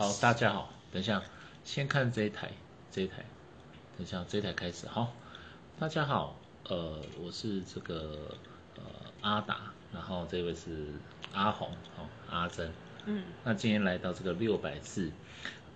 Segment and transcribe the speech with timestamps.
[0.00, 1.22] 好，大家好，等一下，
[1.62, 2.50] 先看这一台，
[2.90, 3.16] 这一台，
[3.98, 4.86] 等一下，这一台开始。
[4.86, 5.12] 好，
[5.78, 6.36] 大家好，
[6.70, 8.34] 呃，我是这个
[8.76, 8.82] 呃
[9.20, 9.60] 阿达，
[9.92, 10.94] 然后这位是
[11.34, 11.68] 阿红，
[11.98, 12.72] 哦，阿珍。
[13.04, 15.12] 嗯，那今天来到这个六百字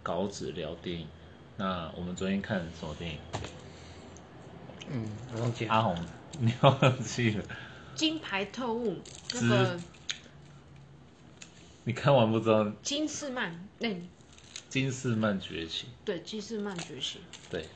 [0.02, 1.06] 稿纸聊电影。
[1.58, 3.18] 那我们昨天看什么电影？
[4.88, 5.66] 嗯，我忘记。
[5.66, 5.94] 阿红，
[6.38, 7.44] 你忘记了？
[7.94, 8.96] 金牌特务
[9.34, 9.78] 那之个
[11.84, 13.94] 你看完不知道金士曼，那、
[14.70, 15.86] 金士曼崛起？
[16.04, 17.20] 对金士曼崛起，
[17.50, 17.66] 对，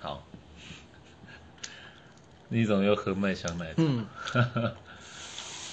[0.00, 0.24] 好。
[2.48, 3.82] 你怎么又喝麦香奶茶？
[3.82, 4.06] 嗯，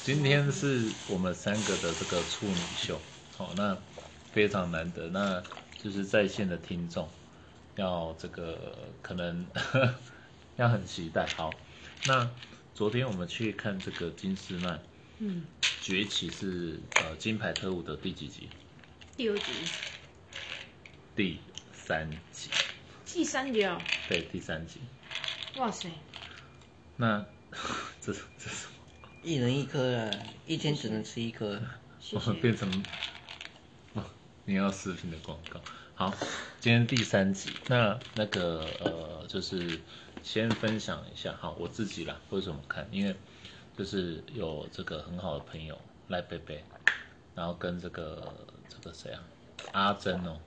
[0.03, 2.99] 今天是我们三个的这个处女秀，
[3.37, 3.77] 好，那
[4.31, 5.43] 非常难得，那
[5.77, 7.07] 就是在线的听众
[7.75, 9.45] 要这个可能
[10.57, 11.27] 要很期待。
[11.37, 11.51] 好，
[12.07, 12.27] 那
[12.73, 14.81] 昨天我们去看这个金士曼
[15.25, 15.45] 嗯，
[15.81, 18.49] 崛起是呃金牌特务的第几集？
[19.15, 19.43] 第五集
[21.15, 21.39] 第
[21.71, 22.49] 三集，
[23.05, 24.81] 第三集哦，对，第三集。
[25.55, 25.89] 哇塞，
[26.97, 27.25] 那
[28.01, 29.09] 这是这是什么？
[29.23, 30.11] 一人一颗啊，
[30.45, 31.57] 一天只能吃一颗。
[32.01, 32.57] 谢我们变。
[32.57, 32.69] 成
[33.93, 34.03] 哦
[34.43, 35.61] 你要视频的广告。
[35.95, 36.13] 好，
[36.59, 39.79] 今天第三集，那那个呃，就是
[40.21, 42.85] 先分享一下，好，我自己啦，为什么看？
[42.91, 43.15] 因为
[43.77, 46.63] 就是有这个很好的朋友赖贝贝，
[47.33, 48.33] 然后跟这个
[48.69, 49.23] 这个谁啊，
[49.71, 50.37] 阿珍哦，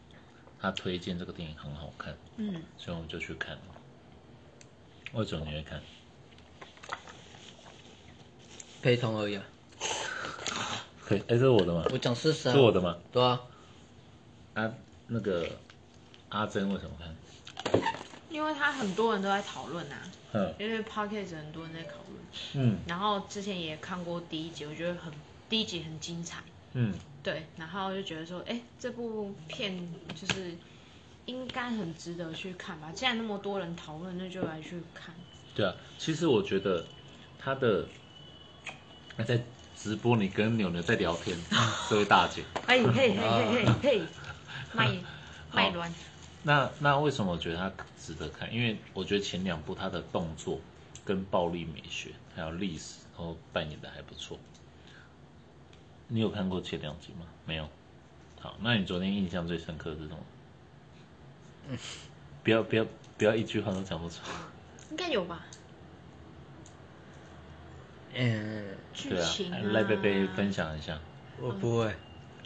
[0.60, 3.62] 他推荐这个电影很好看，嗯，所以我们就去看了。
[5.12, 5.80] 为什么你会看？
[8.82, 9.44] 陪同而已啊。
[11.00, 11.84] 可以，哎，这是我的吗？
[11.92, 12.52] 我讲事实啊。
[12.52, 12.96] 是我的吗？
[13.12, 13.40] 对啊，
[14.54, 14.72] 啊，
[15.06, 15.48] 那个
[16.28, 17.82] 阿珍为什么看？
[18.36, 19.96] 因为他很多人都在讨论啊，
[20.34, 20.54] 嗯。
[20.58, 22.20] 因为 podcast 很多人在讨论，
[22.54, 22.78] 嗯。
[22.86, 25.10] 然后之前也看过第一集，我觉得很
[25.48, 26.42] 第一集很精彩，
[26.74, 26.92] 嗯，
[27.22, 30.54] 对，然后就觉得说，哎，这部片就是
[31.24, 35.14] 应该很值得去看吧，既然那么多人讨论，那就来去看。
[35.54, 36.84] 对啊，其实我觉得
[37.38, 37.86] 他的
[39.16, 39.42] 那在
[39.74, 41.34] 直播，你跟牛牛在聊天，
[41.88, 44.02] 这位大姐，哎，嘿嘿嘿嘿嘿，
[44.74, 44.96] 卖
[45.52, 45.90] 卖卵，
[46.46, 48.54] 那那为什么我觉得它值得看？
[48.54, 50.60] 因为我觉得前两部它的动作
[51.04, 54.38] 跟暴力美学还有历史，然后扮演的还不错。
[56.06, 57.26] 你有看过前两集吗？
[57.44, 57.68] 没有。
[58.38, 60.18] 好，那你昨天印象最深刻的是什么？
[62.44, 62.86] 不要不要
[63.18, 64.20] 不要一句话都讲不出。
[64.92, 65.44] 应该有吧？
[68.14, 70.96] 嗯，剧对情啊，，啊赖贝贝分享一下。
[71.40, 71.92] 我不会。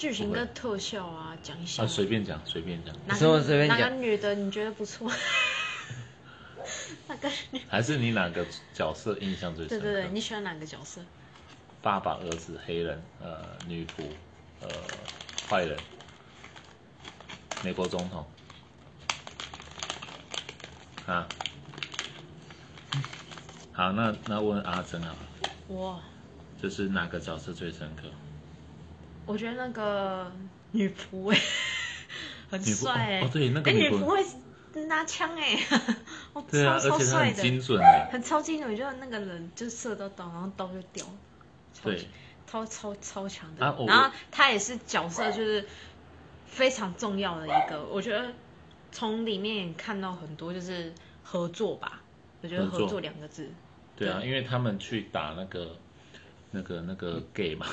[0.00, 1.83] 剧情跟特效啊，讲一下。
[1.83, 2.97] 啊，随便讲，随便讲。
[3.06, 5.12] 哪什么随便讲女的你觉得不错？
[7.06, 9.84] 那个女，还是你哪个角色印象最深刻？
[9.84, 11.03] 对对对，你喜欢哪个角色？
[11.83, 14.05] 爸爸、儿子、黑人、呃，女仆、
[14.62, 14.69] 呃，
[15.50, 15.78] 坏人，
[17.62, 18.25] 美国总统。
[21.06, 21.28] 啊，
[23.72, 25.15] 好，那那问阿珍啊，
[25.69, 26.00] 哇，
[26.62, 28.05] 就是哪个角色最深刻？
[29.26, 30.31] 我觉得那个
[30.72, 31.38] 女仆哎，
[32.50, 34.04] 很帅哎、哦哦对那个哎女仆。
[34.04, 34.25] 会
[34.86, 35.58] 拿枪哎、
[36.32, 38.08] 哦，超超帅的，精准哎。
[38.12, 41.12] 很超精准，就是那个人就射到刀，然后刀就掉了，
[41.75, 42.08] 超对，
[42.47, 43.66] 超超超强的。
[43.66, 45.66] 啊然后他也是角色，就是
[46.47, 48.32] 非常重要的一个，我觉得
[48.92, 50.92] 从里面也看到很多就是
[51.25, 52.00] 合作吧。
[52.42, 53.50] 我觉得合作两个字，
[53.97, 54.28] 对啊，对。
[54.28, 55.76] 因为他们去打那个
[56.52, 57.66] 那个那个 gay 嘛，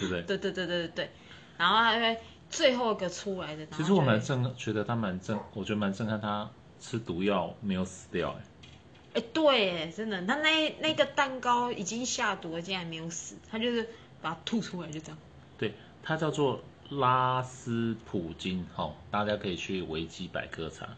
[0.00, 0.22] 对不对？
[0.22, 1.10] 对对对对对对。
[1.56, 2.18] 然后他会
[2.48, 6.50] 最后一个出来的，其实我蛮震，觉得他蛮震，我觉得蛮震撼，他
[6.80, 13.86] 吃毒药没有死掉、哎，哎，对，哎，真的，他那那个蛋糕已经下毒了，竟然没有死，他就是
[14.22, 15.18] 把它吐出来，就这样。
[15.58, 20.88] 对，它叫做拉斯普京，哈、大家可以去维基百科查，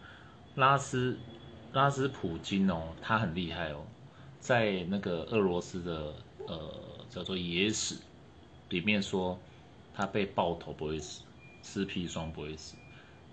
[0.54, 1.18] 拉斯
[1.72, 3.84] 拉斯普京哦，他很厉害哦，
[4.38, 6.14] 在那个俄罗斯的
[6.46, 6.72] 呃
[7.10, 7.96] 叫做野史
[8.72, 9.38] 里面说，
[9.94, 11.20] 他被爆头不会死，
[11.62, 12.74] 吃砒霜不会死，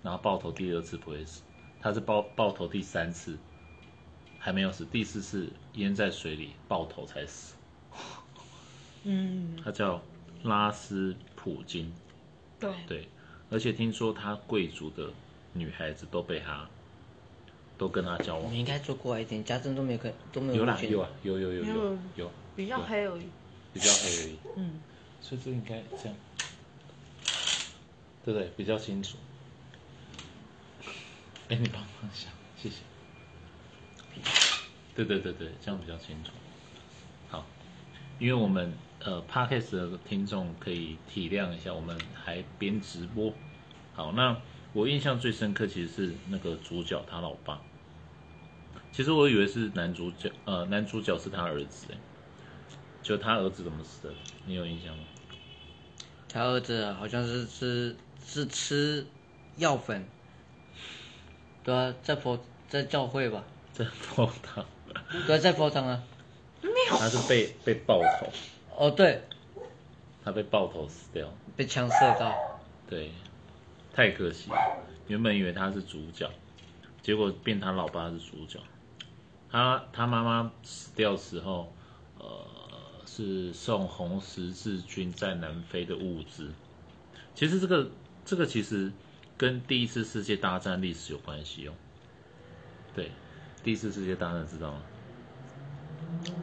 [0.02, 1.40] 然后爆头第二次不会死，
[1.80, 3.38] 他是爆爆头第三次
[4.38, 7.54] 还没有死，第四次淹在水里爆头才死。
[9.04, 10.02] 嗯，他叫
[10.42, 11.90] 拉斯普京，
[12.58, 13.08] 对，对，
[13.48, 15.10] 而且听说他贵族的
[15.54, 16.68] 女孩子都被他，
[17.78, 18.58] 都跟他交往你。
[18.58, 23.22] 应该做过一点，家政都没有可都没有有啦有啊，有有有有有有，比较黑而已。
[23.72, 24.80] 比较黑而已，嗯，
[25.20, 26.16] 所以就应该这样，
[28.24, 28.50] 对不对？
[28.56, 29.16] 比较清楚。
[31.48, 32.76] 哎，你帮忙一下，谢谢。
[34.94, 36.32] 对对对对，这样比较清楚。
[37.28, 37.46] 好，
[38.18, 43.32] 因为我们呃 podcast 的听众可以体谅一下，我们还边直播，
[43.94, 44.36] 好好，那
[44.72, 47.60] 我印象最深刻其实是那个主角他老爸。
[48.92, 51.96] 其实我以为是男主角，呃，男主角是他儿子，哎，
[53.02, 54.14] 就他儿子怎么死的？
[54.46, 55.04] 你有印象吗？
[56.28, 59.06] 他儿子好像是吃是吃
[59.56, 60.06] 药粉，
[61.64, 62.38] 对啊，在佛
[62.68, 63.42] 在教会吧，
[63.72, 64.64] 在佛堂，
[65.26, 66.02] 对啊，在佛堂啊。
[66.88, 68.30] 他是被被爆头，
[68.76, 69.22] 哦，对，
[70.22, 72.34] 他被爆头死掉，被枪射到。
[72.88, 73.10] 对，
[73.94, 74.56] 太可惜了。
[75.06, 76.30] 原本以为他是主角，
[77.02, 78.60] 结果变他老爸是主角。
[79.50, 81.72] 他他妈妈死掉时候，
[82.18, 82.46] 呃，
[83.16, 86.52] 是送红十字军在南非的物资。
[87.34, 87.90] 其实这个
[88.24, 88.92] 这个其实
[89.36, 91.72] 跟第一次世界大战历史有关系哦。
[92.94, 93.10] 对，
[93.64, 94.82] 第一次世界大战知道吗？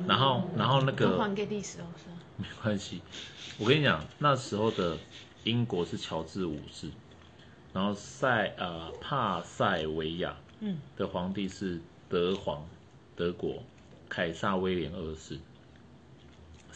[0.05, 2.03] 然后然后那个还给历史老师。
[2.35, 3.01] 没关系，
[3.57, 4.97] 我跟你讲，那时候的
[5.45, 6.89] 英国是乔治五世，
[7.73, 11.79] 然后塞呃帕塞维亚嗯的皇帝是
[12.09, 12.63] 德皇，
[13.15, 13.63] 德国
[14.09, 15.39] 凯撒威廉二世，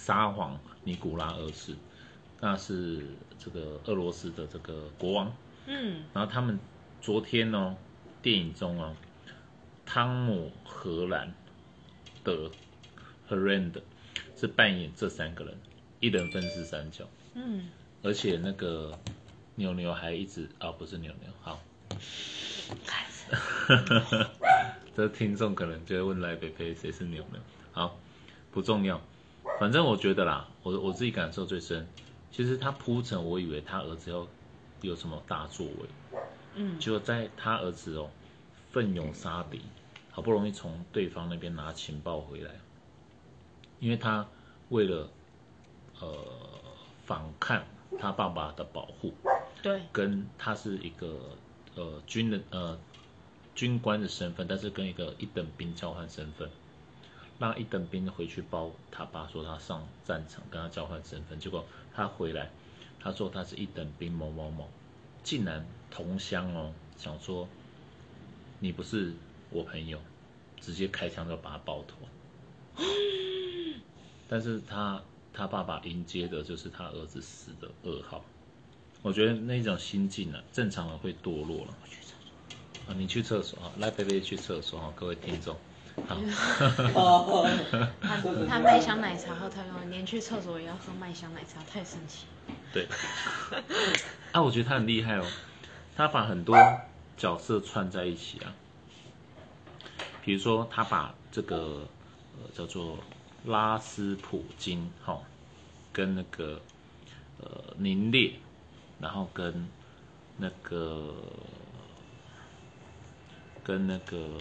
[0.03, 1.75] 沙皇尼古拉二世，
[2.39, 3.06] 那是
[3.38, 5.31] 这个俄罗斯的这个国王。
[5.68, 6.03] 嗯。
[6.12, 6.59] 然后他们
[7.01, 7.77] 昨天呢，
[8.24, 8.95] 电影中哦，
[9.86, 11.31] 汤姆荷兰
[12.24, 12.50] 的
[13.27, 13.83] h e r a n d
[14.36, 15.56] 是扮演这三个人，
[16.00, 17.69] 一人分饰三角，嗯，
[18.01, 18.98] 而且那个
[19.53, 21.62] 牛牛还一直啊、不是牛牛，好，
[24.95, 27.39] 这听众可能就会问来北北谁是牛牛，
[27.71, 28.00] 好，
[28.51, 29.00] 不重要，
[29.62, 31.88] 反正我觉得啦，我我自己感受最深，
[32.31, 34.28] 其实他铺陈，我以为他儿子要
[34.81, 36.19] 有什么大作为，
[36.56, 36.80] 嗯。
[36.80, 38.10] 结果在他儿子哦
[38.72, 39.62] 奋勇杀敌，
[40.10, 42.50] 好不容易从对方那边拿情报回来，
[43.80, 44.28] 因为他
[44.69, 45.08] 为了
[46.00, 46.10] 呃
[47.06, 47.63] 反抗
[48.00, 49.13] 他爸爸的保护，
[49.62, 51.19] 对，跟他是一个
[51.75, 52.80] 呃军人呃
[53.54, 56.50] 军官的身份，但是跟一个一等兵交换身份，
[57.42, 62.52] 让一等兵回去报他爸说他上战场跟他交换身份，结果他回来，
[63.00, 64.70] 他说他是一等兵某某某，
[65.24, 67.50] 竟然同乡哦，想说
[68.60, 69.12] 你不是
[69.50, 70.00] 我朋友，
[70.60, 71.98] 直接开枪就把他爆头，
[74.30, 75.02] 但是他
[75.34, 78.24] 他爸爸迎接的就是他儿子死的噩耗。
[79.02, 81.74] 我觉得那种心境啊，正常人会堕落了。
[82.88, 85.58] 啊，你去厕所啊，来贝贝去厕所啊，各位听众。
[86.94, 87.45] 好，
[88.01, 88.18] 他
[88.48, 92.25] 他麦香奶茶后，他说连去厕所也要喝麦香奶茶，太神奇。
[92.74, 92.88] 对。
[94.33, 95.25] 啊，我觉得他很厉害哦，
[95.95, 96.56] 他把很多
[97.18, 98.53] 角色串在一起啊。
[100.24, 101.88] 比如说，他把这个
[102.38, 103.00] 呃叫做
[103.45, 105.19] 拉斯普京哈、
[105.92, 106.62] 跟那个
[107.39, 108.33] 呃宁烈，
[109.00, 109.68] 然后跟
[110.38, 111.13] 那个
[113.63, 114.38] 跟那个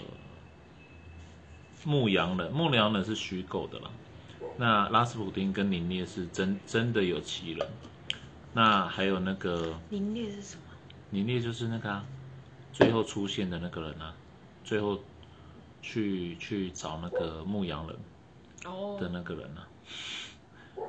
[1.84, 3.90] 牧羊人，牧羊人是虚构的啦。
[4.56, 7.68] 那拉斯普丁跟林烈是真真的有其人。
[8.52, 10.62] 那还有那个凌冽是什么？
[11.10, 12.04] 林烈就是那个、啊、
[12.72, 14.14] 最后出现的那个人啊，
[14.64, 15.00] 最后
[15.80, 17.96] 去去找那个牧羊人
[18.62, 19.66] 的哦，那个人啊。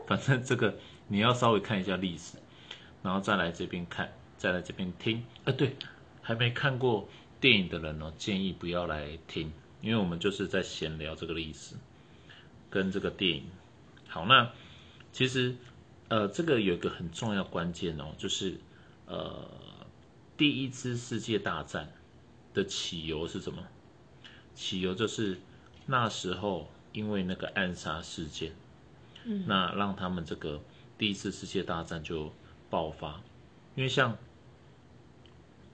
[0.07, 0.75] 反正这个
[1.07, 2.37] 你要稍微看一下历史，
[3.03, 5.23] 然后再来这边看，再来这边听。
[5.45, 5.75] 啊，对，
[6.21, 7.07] 还没看过
[7.39, 11.75] 电影的人哦，建议不要来听，因为我们就是在闲聊这个历史
[12.69, 13.45] 跟这个电影。
[14.07, 14.51] 好，那
[15.11, 15.55] 其实
[16.09, 18.57] 呃，这个有一个很重要关键哦，就是
[19.05, 19.47] 呃，
[20.37, 21.91] 第一次世界大战
[22.53, 23.63] 的起由是什么？
[24.53, 25.39] 起由就是
[25.85, 28.53] 那时候因为那个暗杀事件，
[29.23, 30.61] 嗯那让他们这个
[30.97, 32.33] 第一次世界大战就
[32.69, 33.21] 爆发，
[33.75, 34.17] 因为像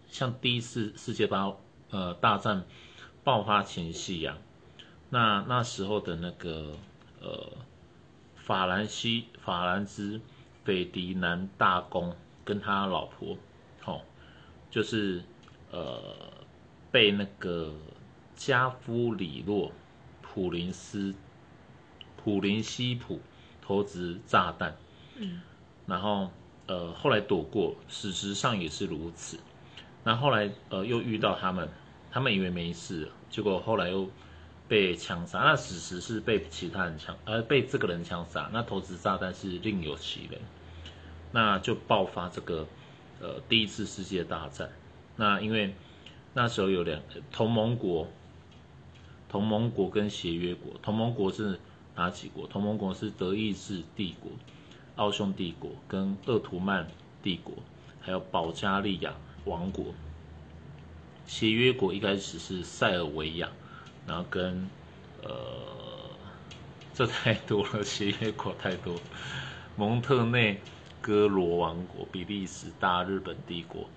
[0.08, 1.52] 像第一次世界大
[1.90, 2.64] 呃大战
[3.28, 4.38] 爆发前夕呀、
[5.10, 6.78] 那那时候的那个
[7.20, 7.52] 呃
[8.38, 10.22] 法兰西法兰兹
[10.64, 12.16] 斐迪南大公
[12.46, 13.38] 跟他老婆，
[13.84, 14.00] 哦，
[14.70, 15.22] 就是
[15.72, 16.00] 呃
[16.90, 17.76] 被那个
[18.34, 19.74] 加夫里洛
[20.22, 21.14] 普林斯
[22.16, 23.20] 普林西普
[23.62, 24.74] 投掷炸弹，
[25.18, 25.42] 嗯，
[25.86, 26.32] 然后
[26.68, 29.38] 呃后来躲过，事实上也是如此。
[30.06, 31.68] 那后来呃又遇到他们，
[32.12, 34.10] 他们以为没事，结果后来又
[34.68, 35.40] 被枪杀。
[35.40, 38.50] 那事实是被其他人枪，呃被这个人枪杀。
[38.52, 40.40] 那投掷炸弹是另有其人，
[41.32, 42.68] 那就爆发这个
[43.22, 44.70] 呃第一次世界大战。
[45.16, 45.74] 那因为
[46.34, 48.08] 那时候有两同盟国，
[49.30, 50.74] 同盟国跟协约国。
[50.82, 51.60] 同盟国是
[51.96, 52.48] 哪几国？
[52.48, 54.32] 同盟国是德意志帝国、
[54.96, 56.88] 奥匈帝国跟鄂图曼
[57.24, 57.56] 帝国，
[58.00, 59.14] 还有保加利亚
[59.46, 59.86] 王国。
[61.28, 63.50] 协约国一开始是塞尔维亚，
[64.08, 64.68] 然后跟
[65.22, 65.30] 呃，
[66.94, 68.96] 这太多了，协约国太多，
[69.76, 70.60] 蒙特内
[71.02, 73.90] 哥罗王国、比利时、大日本帝国，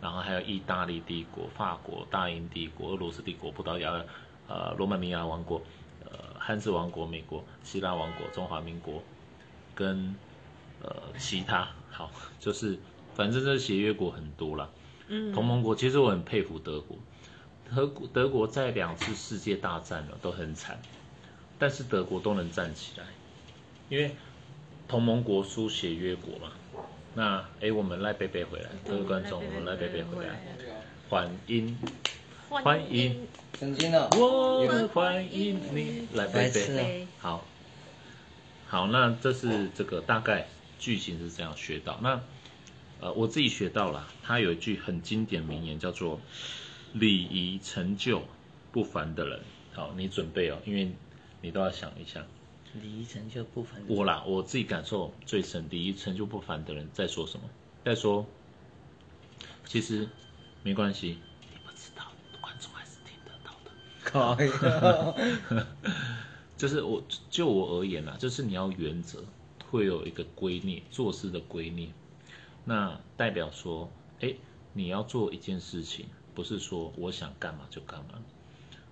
[0.00, 4.02] 然后还有意大利帝国、法国、大英帝国、俄罗斯帝国、葡萄牙
[4.48, 5.62] 呃罗马尼亚王国、
[6.04, 9.02] 呃汉斯王国、美国、希腊王国、中华民国，
[9.74, 10.14] 跟
[10.82, 12.10] 呃其他，好，
[12.40, 12.78] 就是
[13.14, 14.68] 反正这协约国很多啦。
[15.08, 16.96] 嗯，同盟国其实我很佩服德国，
[17.74, 20.80] 德国德国在两次世界大战了都很惨，
[21.58, 23.04] 但是德国都能站起来，
[23.88, 24.14] 因为
[24.88, 26.52] 同盟国输协约国嘛。
[27.14, 30.40] 那哎，我们赖贝贝回来，各位观众，我们赖贝贝回来，
[31.08, 31.76] 欢迎。
[32.48, 37.06] 欢迎，曾经的我们欢迎你来贝贝。
[37.18, 37.44] 好，
[38.66, 40.46] 好，那这是这个大概
[40.78, 41.98] 剧情是这样学到。
[42.02, 42.20] 那
[43.02, 46.20] 呃，我自己学到了，他有一句很经典名言，叫做
[46.94, 48.22] “礼仪成就
[48.70, 49.40] 不凡的人”。
[49.74, 50.92] 好，你准备哦，因为
[51.40, 52.24] 你都要想一下。
[52.80, 53.82] 礼仪成就不凡。
[53.88, 57.50] 我啦，我自己感受最深，礼仪成就不凡的人在说什么？
[57.84, 58.24] 在说，
[59.64, 60.08] 其实
[60.62, 61.18] 没关系，
[61.50, 63.72] 你不知道，观众还是听得到的。
[64.04, 65.64] 可以，
[66.56, 69.24] 就是我就我而言啦，就是你要原则，
[69.68, 71.88] 会有一个规律，做事的规律。
[72.64, 73.90] 那代表说，
[74.20, 74.34] 哎，
[74.72, 78.22] 你要做一件事情，不是说我想干嘛就干嘛。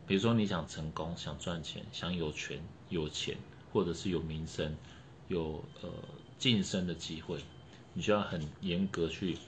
[0.07, 3.37] 比如说你想成功，想赚钱，想有权有钱，
[3.73, 4.77] 或者是有名声，
[5.29, 5.89] 有呃
[6.39, 7.39] 晋升的机会，
[7.95, 9.39] 你就要很严格去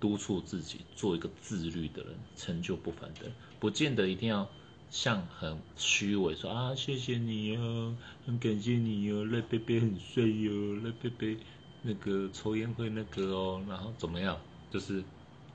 [0.00, 4.48] 督促自己，做一个自律的人，成就不凡的人，不见得一定要
[4.90, 7.94] 像很虚伪说啊，谢谢你哦，
[8.26, 11.36] 很感谢你哦，赖贝贝很帅哟、赖贝贝
[11.82, 14.38] 那个抽烟会那个哦，然后怎么样？
[14.70, 15.02] 就是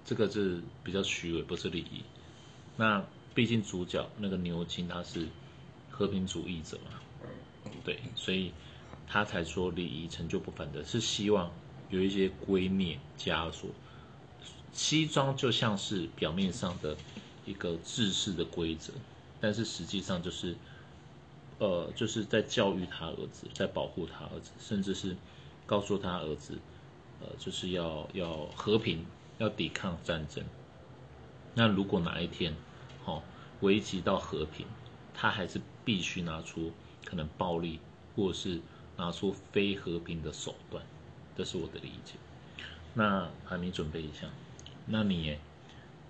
[0.03, 2.03] 这个是比较虚伪，不是礼仪。
[2.75, 5.27] 那毕竟主角那个牛津他是
[5.89, 6.91] 和平主义者嘛，
[7.83, 8.51] 对，所以
[9.05, 11.51] 他才说礼仪成就不凡的，是希望
[11.89, 13.69] 有一些规念枷锁。
[14.71, 16.97] 西装就像是表面上的
[17.45, 18.91] 一个制式的规则，
[19.39, 20.55] 但是实际上就是，
[21.59, 25.15] 呃，就是在教育他儿子，在保护他儿子，甚至是
[25.65, 26.57] 告诉他儿子，
[27.21, 29.05] 呃，就是要要和平，
[29.37, 30.43] 要抵抗战争。
[31.53, 32.55] 那如果哪一天，
[33.05, 33.21] 哦，
[33.61, 34.65] 危及到和平，
[35.13, 36.71] 他还是必须拿出
[37.05, 37.79] 可能暴力，
[38.15, 38.59] 或者是
[38.97, 40.83] 拿出非和平的手段，
[41.35, 42.15] 这是我的理解。
[42.93, 44.27] 那海明准备一下，
[44.85, 45.37] 那你，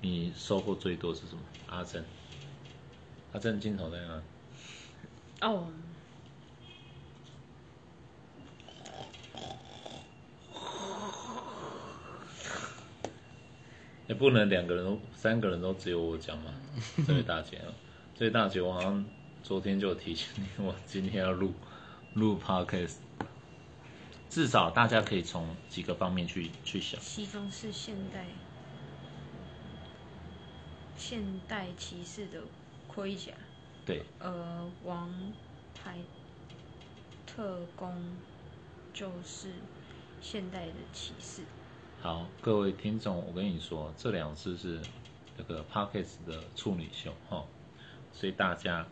[0.01, 1.41] 你收获最多是什么？
[1.67, 2.03] 阿珍，
[3.31, 4.21] 阿珍镜头在哪？
[5.41, 5.67] 哦，
[14.07, 16.53] 也不能两个人都三个人都只有我讲嘛，
[17.07, 17.71] 这位大姐啊，
[18.15, 19.05] 这位大姐，我好像
[19.43, 21.53] 昨天就有提醒你，我今天要录
[22.13, 22.95] 录 podcast，
[24.29, 26.99] 至少大家可以从几个方面去去想。
[26.99, 28.25] 西装是现代
[30.97, 32.41] 现代骑士的
[32.87, 33.31] 盔甲，
[33.85, 35.09] 对，呃，王
[35.73, 35.97] 牌
[37.25, 37.95] 特工
[38.93, 39.49] 就是
[40.21, 41.41] 现代的骑士。
[42.03, 44.77] 好，各位听众，我跟你说，这两次是
[45.37, 47.45] 那个 podcast 的处女秀哈，
[48.11, 48.85] 所以大家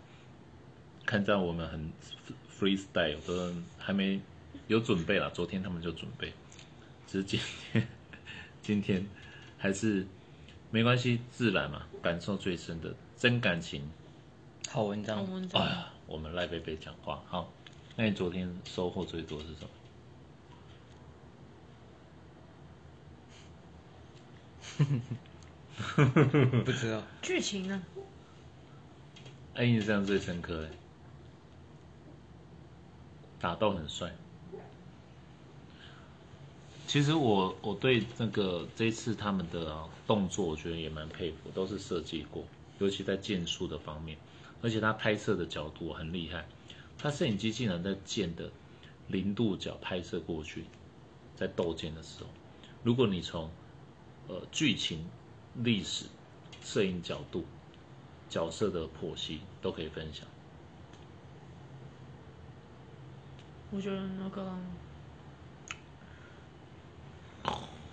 [1.06, 1.92] 看在我们很
[2.50, 4.22] freestyle，都还没
[4.68, 6.32] 有准备了，昨天他们就准备，
[7.06, 7.38] 只是今
[7.74, 7.88] 天
[8.62, 9.06] 今天
[9.58, 10.08] 还是
[10.70, 13.84] 没关系，自然嘛，感受最深的真感情。
[14.70, 17.52] 好文章好，文章哎呀，我们赖贝贝讲话好，
[17.98, 19.70] 那你昨天收获最多是什么？
[26.66, 27.02] 不知道。
[27.22, 27.84] 剧情呢？
[29.54, 30.70] 哎，印象最深刻哎，
[33.40, 34.14] 打斗很帅。
[36.88, 42.46] 其实我我对那个这一次他们的动作，我觉得也蛮佩服，都是设计过，
[42.80, 44.18] 尤其在剑术的方面，
[44.62, 46.46] 而且他拍摄的角度很厉害，
[46.98, 48.52] 他摄影机竟然在剑的
[49.08, 50.66] 零度角拍摄过去，
[51.36, 52.30] 在斗剑的时候，
[52.84, 53.50] 如果你从
[54.32, 55.06] 呃剧情、
[55.56, 56.06] 历史、
[56.64, 57.46] 摄影角度、
[58.30, 60.26] 角色的剖析都可以分享。
[63.72, 64.54] 我觉得那个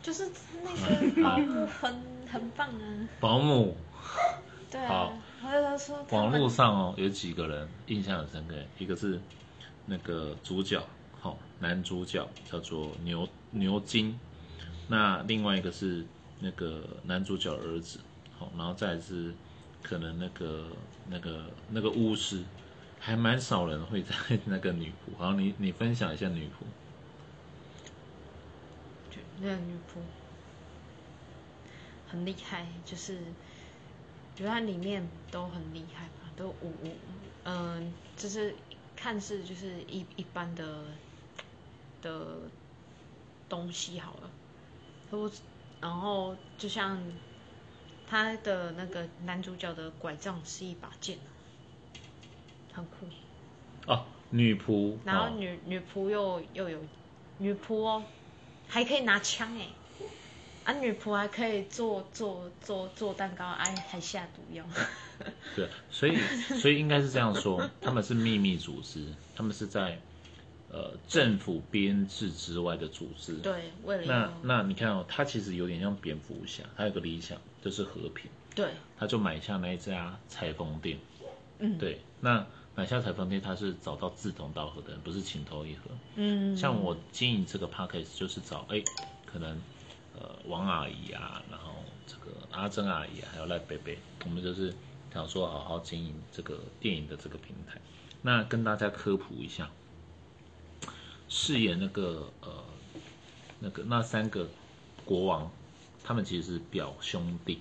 [0.01, 0.31] 就是
[0.63, 0.71] 那
[1.17, 3.77] 个 保姆很很棒啊，保姆，
[4.71, 9.21] 对啊好，然后他说网络上哦有几个人印象很深刻，一个是
[9.87, 10.81] 那个主角，
[11.21, 14.19] 好、男主角叫做牛牛津，
[14.89, 16.05] 那另外一个是
[16.41, 17.99] 那个男主角儿子，
[18.39, 19.35] 好，然后再是
[19.83, 20.67] 可能那个
[21.09, 22.45] 那个那个巫师，
[22.99, 24.15] 还蛮少人会在
[24.47, 25.17] 那个女仆。
[25.19, 26.65] 好，你你分享一下女仆。
[29.41, 30.01] 那个女仆
[32.09, 33.19] 很厉害，就是
[34.35, 36.55] 觉得它里面都很厉害吧，都
[37.45, 38.55] 嗯，就是
[38.97, 40.85] 看似就是一一般的
[42.03, 42.39] 的
[43.49, 44.31] 东西好了，
[45.11, 45.31] 都
[45.81, 47.01] 然后就像
[48.07, 51.19] 他的那个男主角的拐杖是一把剑，
[52.73, 53.07] 很酷。
[53.87, 56.79] 哦，女仆，然后哦女、女仆又又有
[57.39, 58.03] 女仆哦，
[58.67, 59.69] 还可以拿枪哎，
[60.65, 64.65] 啊女仆还可以做做做做蛋糕，哎还下毒药，
[65.57, 66.17] 对，所以
[66.61, 69.99] 所以应该是这样说，他们是秘密组织，他们是在
[70.71, 73.35] 呃政府编制之外的组织。
[73.37, 80.99] 对，为了那那你看哦，他其实有点像蝙蝠侠，他有个理想就是和平，对他就买下那一家裁缝店。
[81.61, 82.47] 嗯对，那
[82.77, 85.91] 买下裁缝店，他是找到志同道合的人，不是情投意合。
[86.15, 88.81] 嗯像我经营这个 p a c k a g e 就是找哎，
[89.27, 89.61] 可能
[90.17, 91.75] 呃王阿姨啊，然后
[92.07, 94.73] 这个阿珍阿姨、啊，还有赖贝贝，我们就是
[95.13, 97.81] 想说好好经营这个电影的这个平台。
[98.23, 99.69] 那跟大家科普一下，
[101.29, 102.65] 饰演那个呃
[103.61, 104.49] 那个那三个
[105.05, 105.51] 国王，
[106.03, 107.59] 他们其实是表兄弟。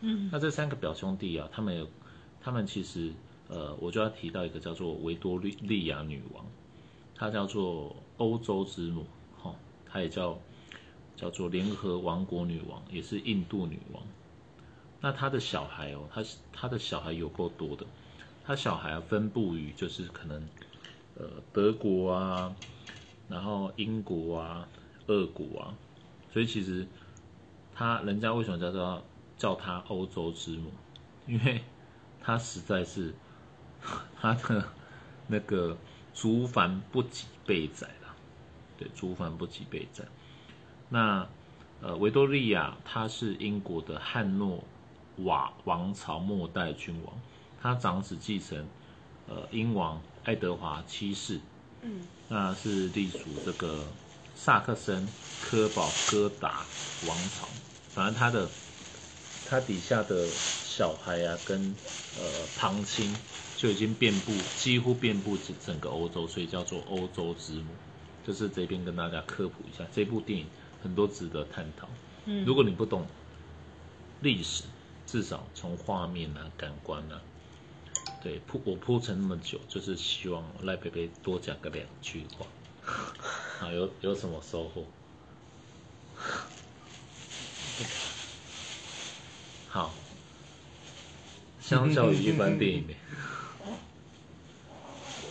[0.00, 1.88] 嗯那这三个表兄弟啊，他们有，
[2.42, 3.12] 他们其实
[3.48, 6.44] 呃，我就要提到一个叫做维多利利亚女王，
[7.14, 9.06] 她叫做欧洲之母，
[9.40, 9.54] 哈、
[9.86, 10.38] 她也叫
[11.16, 14.02] 叫做联合王国女王，也是印度女王。
[15.00, 17.86] 那她的小孩哦，她她的小孩有够多的，
[18.44, 20.42] 她小孩啊分布于就是可能
[21.16, 22.54] 呃德国啊，
[23.34, 24.68] 然后英国啊、
[25.08, 25.74] 俄国啊，
[26.32, 26.86] 所以其实
[27.74, 29.02] 他人家为什么叫做
[29.36, 30.70] 叫他欧洲之母？
[31.26, 31.60] 因为
[32.20, 33.12] 他实在是
[34.16, 34.64] 他的
[35.26, 35.76] 那个
[36.12, 38.14] 族繁不及备载啦，
[38.78, 40.04] 对，族繁不及备载。
[40.88, 41.26] 那
[41.80, 44.62] 呃，维多利亚他是英国的汉诺
[45.16, 47.12] 瓦王朝末代君王，
[47.60, 48.64] 他长子继承
[49.26, 51.40] 呃英王爱德华七世，
[51.82, 53.86] 嗯那是隶属这个
[54.34, 55.06] 萨克森
[55.40, 56.66] 科堡哥达
[57.06, 57.48] 王朝，
[57.94, 58.48] 反正他的
[59.44, 60.28] 他底下的
[60.62, 61.74] 小孩啊，跟
[62.16, 63.14] 呃旁亲
[63.54, 67.64] 就已经遍布，几乎遍布整整个欧洲，所以叫做欧洲之母。
[68.26, 70.46] 就是这边跟大家科普一下，这部电影
[70.82, 71.86] 很多值得探讨。
[72.24, 73.06] 嗯如果你不懂
[74.20, 74.64] 历史，
[75.04, 77.20] 至少从画面啊、感官啊，
[78.24, 82.46] 对铺我铺陈那么久，就是希望赖贝贝多讲个两句话。
[83.60, 84.84] 啊，有有什么收获？
[89.68, 89.92] 好，
[91.60, 92.94] 相较于一般电影呢，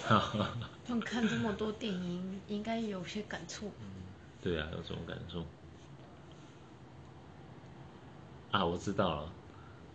[0.06, 0.56] 哈哈，
[1.04, 3.72] 看这么多电影，应该有些感触。
[4.42, 5.44] 对啊，有什么感受？
[8.52, 9.32] 啊，我知道了，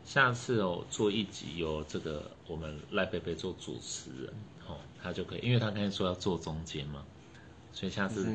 [0.09, 4.33] 下次哦做一集由这个我们赖贝贝做主持人，
[4.67, 7.05] 哦，他就可以，因为他刚才说要坐中间嘛，
[7.75, 8.27] 所以下次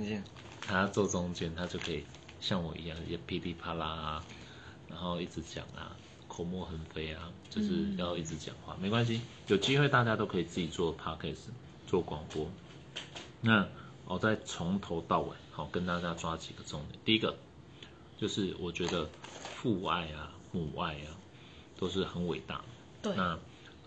[0.61, 2.05] 他坐中间，他就可以
[2.39, 4.25] 像我一样也噼里啪啦啊，
[4.87, 11.47] 然后一直讲啊，口沫横飞啊，就是要一直讲话，没关系，有机会大家都可以自己做 podcast
[11.87, 12.47] 做广播。
[13.41, 13.67] 那
[14.05, 16.99] 我再从头到尾，好跟大家抓几个重点。
[17.03, 17.35] 第一个
[18.19, 21.17] 就是我觉得父爱啊、母爱啊
[21.77, 22.63] 都是很伟大的。
[23.01, 23.39] 对，那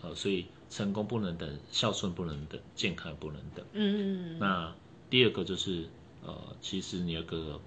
[0.03, 3.64] 呃，所以成功不能等，孝顺不能等，健康不能等。
[3.72, 4.75] 嗯嗯，那
[5.09, 5.88] 第二个就是
[6.25, 7.61] 呃，其实你有个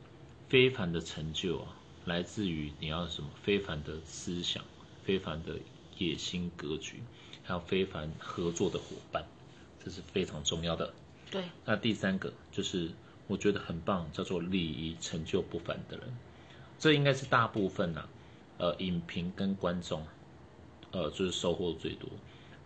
[0.48, 4.64] 非凡的成就啊，来自于你要什么非凡的思想、
[5.04, 5.56] 非凡的
[5.98, 7.02] 野心格局，
[7.44, 9.26] 还有非凡合作的伙伴，
[9.84, 10.94] 这是非常重要的。
[11.32, 12.92] 对，那第三个就是
[13.28, 16.16] 我觉得很棒，叫做礼仪成就不凡的人，
[16.78, 18.08] 这应该是大部分呐、
[18.60, 20.06] 呃，影评跟观众，
[20.92, 22.10] 呃，就是收获最多，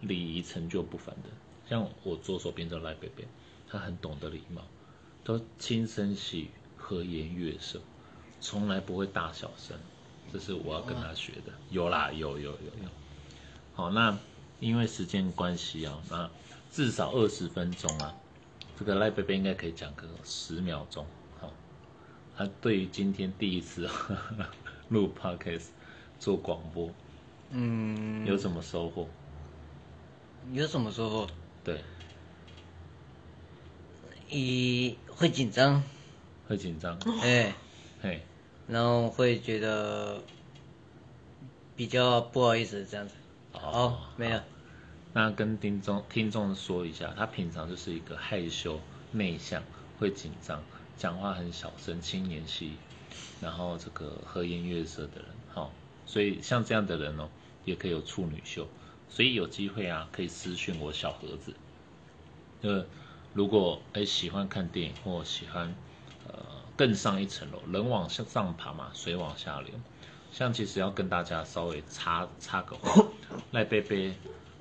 [0.02, 1.30] 礼仪成就不凡的。
[1.70, 3.26] 像我左手边这赖贝贝，
[3.70, 4.64] 他很懂得礼貌，
[5.24, 7.80] 都轻声细语，和颜悦色，
[8.42, 9.78] 从来不会大小声，
[10.34, 11.54] 这是我要跟他学的。
[11.70, 12.90] 有啦，有有有有。
[13.76, 14.18] 好，那
[14.60, 16.30] 因为时间关系啊，那
[16.72, 18.16] 至少二十分钟啊，
[18.80, 21.06] 这个赖贝贝应该可以讲个十秒钟。
[21.40, 21.54] 好，
[22.36, 23.88] 他对于今天第一次
[24.90, 25.68] 录 podcast
[26.20, 26.90] 做广播。
[27.50, 29.08] 嗯，有什么收获？
[30.52, 31.28] 有什么收获？
[31.64, 31.82] 对，
[34.30, 35.84] 一会紧张，
[36.48, 37.54] 会紧张，哎，
[38.02, 38.22] 嘿，
[38.68, 40.22] 然后会觉得
[41.76, 43.14] 比较不好意思这样子。
[43.54, 43.60] 哦。
[43.62, 44.40] 哦，没有，
[45.14, 48.80] 那跟听众听众说一下，他平常就是一个害羞、
[49.12, 49.64] 内向、
[50.00, 50.62] 会紧张、
[50.98, 52.76] 讲话很小声、轻言细语，
[53.40, 55.43] 然后这个和颜悦色的人，哈、
[56.06, 57.30] 所以像这样的人哦，
[57.66, 58.68] 也可以有处女秀，
[59.10, 61.54] 所以有机会啊，可以私讯我小盒子。
[62.62, 62.86] 呃，
[63.34, 65.74] 如果哎喜欢看电影或喜欢
[66.28, 66.34] 呃
[66.78, 69.72] 更上一层楼，人往上爬嘛，水往下流。
[70.32, 73.06] 像其实要跟大家稍微插插个话，
[73.52, 74.14] 赖贝贝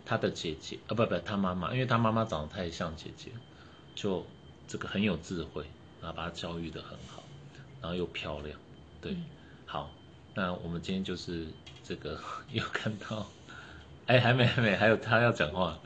[0.04, 3.30] 她的姐姐啊，不不，她妈妈，因为她妈妈长得太像姐姐，
[3.94, 4.26] 就
[4.68, 5.64] 这个很有智慧，
[6.02, 7.22] 然后把她教育的很好，
[7.80, 8.58] 然后又漂亮，
[9.00, 9.16] 对，
[9.64, 9.90] 好，
[10.34, 11.46] 那我们今天就是
[11.84, 12.18] 这个
[12.50, 13.26] 有看到，
[14.06, 15.78] 哎，还没还没，还有他要讲话，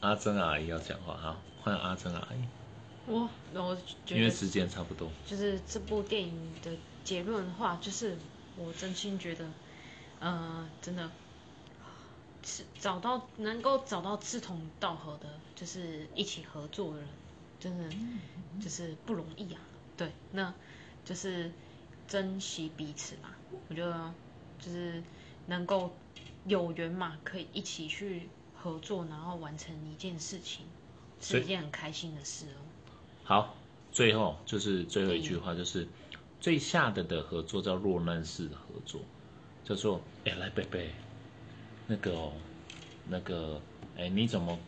[0.00, 2.44] 阿珍阿姨要讲话，好，换阿珍阿姨，
[3.06, 6.70] 我我觉得因为时间差不多，就是这部电影的
[7.04, 8.16] 结论的话，就是
[8.56, 9.44] 我真心觉得，
[10.20, 11.10] 呃，真的
[12.44, 17.08] 是找到能够找到志同道合的，就是一起合作的人，
[17.60, 17.84] 真的
[18.62, 19.60] 就是不容易啊。
[19.96, 20.52] 对，那
[21.04, 21.50] 就是
[22.08, 23.30] 珍惜彼此嘛。
[23.68, 24.12] 我觉得
[24.58, 25.02] 就是
[25.46, 25.94] 能够
[26.46, 30.66] 有缘嘛，可以一起去合作，然后完成一件事情，
[31.20, 32.60] 是一件很开心的事哦。
[33.24, 33.56] 好，
[33.92, 35.86] 最后就是最后一句话，就是
[36.40, 39.00] 最下的的合作叫落难式的合作，
[39.64, 40.90] 叫做哎来贝贝，
[41.86, 42.32] 那个哦，
[43.08, 43.60] 那个
[43.96, 44.58] 哎你怎么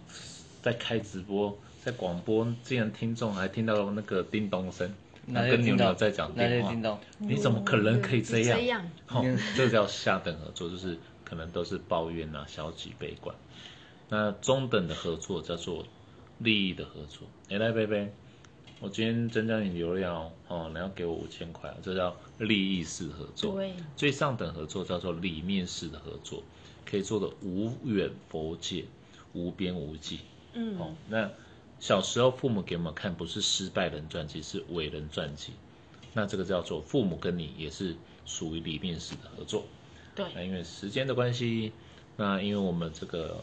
[0.62, 4.92] 在开直播，在广播，竟然听众还听到那个叮咚声，
[5.32, 6.98] 跟牛牛在讲电话？
[7.18, 8.58] 你怎么可能可以这样？
[8.58, 13.34] 这样哦，这叫下等合作，就是可能都是抱怨啊、消极悲观。
[14.08, 15.84] 那中等的合作叫做
[16.38, 17.28] 利益的合作。
[17.50, 18.10] 哎，来贝贝，
[18.80, 23.56] 我今天增加你流量哦，哦，你要给我五千块，这叫利益式合作。
[23.56, 26.42] 对，最上等合作叫做理念式的合作，
[26.88, 28.84] 可以做的无远佛界，
[29.34, 30.20] 无边无际。
[30.54, 31.30] 嗯，哦，那
[31.80, 35.52] 小时候父母给我们看不是失败人传记，是伟人传记。
[36.12, 39.64] 那这个叫做父母跟你也是属于理念式的合作。
[40.14, 41.72] 对，那因为时间的关系，
[42.16, 43.36] 那因为我们这个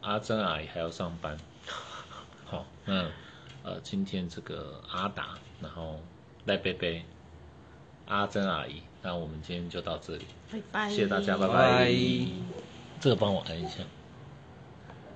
[0.00, 1.36] 阿珍阿姨还要上班，
[2.46, 3.10] 好，那
[3.64, 5.98] 呃今天这个阿达，然后
[6.44, 7.04] 赖贝贝，
[8.06, 11.92] 阿珍阿姨，那我们今天就到这里，拜拜，谢谢大家拜拜
[13.00, 13.82] 这个帮我按一下。